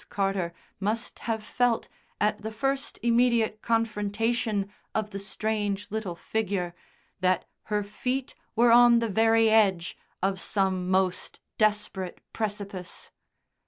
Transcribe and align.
Carter 0.09 0.51
must 0.79 1.19
have 1.29 1.43
felt 1.43 1.87
at 2.19 2.41
the 2.41 2.51
first 2.51 2.97
immediate 3.03 3.61
confrontation 3.61 4.67
of 4.95 5.11
the 5.11 5.19
strange 5.19 5.91
little 5.91 6.15
figure 6.15 6.73
that 7.19 7.45
her 7.65 7.83
feet 7.83 8.33
were 8.55 8.71
on 8.71 8.97
the 8.97 9.07
very 9.09 9.47
edge 9.47 9.95
of 10.23 10.39
some 10.41 10.89
most 10.89 11.39
desperate 11.59 12.19
precipice. 12.33 13.11